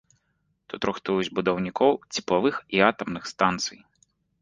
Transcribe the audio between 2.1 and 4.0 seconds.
цеплавых і атамных станцый.